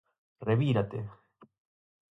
Revírate! 0.49 0.99